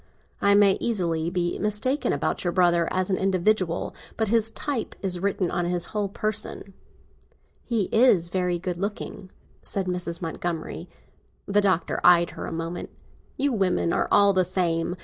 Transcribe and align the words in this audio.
I 0.41 0.55
may 0.55 0.77
easily 0.79 1.29
be 1.29 1.59
mistaken 1.59 2.11
about 2.11 2.43
your 2.43 2.51
brother 2.51 2.87
as 2.91 3.11
an 3.11 3.17
individual, 3.17 3.93
but 4.17 4.29
his 4.29 4.49
type 4.49 4.95
is 5.03 5.19
written 5.19 5.51
on 5.51 5.65
his 5.65 5.85
whole 5.93 6.09
person." 6.09 6.73
"He 7.63 7.83
is 7.91 8.29
very 8.29 8.57
good 8.57 8.77
looking," 8.77 9.29
said 9.61 9.85
Mrs. 9.85 10.19
Montgomery. 10.19 10.89
The 11.45 11.61
Doctor 11.61 12.01
eyed 12.03 12.31
her 12.31 12.47
a 12.47 12.51
moment. 12.51 12.89
"You 13.37 13.53
women 13.53 13.93
are 13.93 14.07
all 14.09 14.33
the 14.33 14.43
same! 14.43 14.95